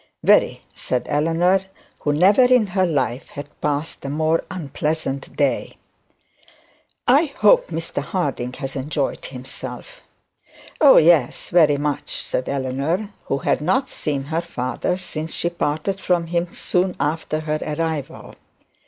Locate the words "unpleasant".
4.49-5.35